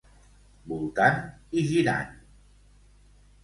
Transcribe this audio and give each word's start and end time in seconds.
Voltant 0.71 1.21
i 1.61 1.67
girant... 1.69 2.19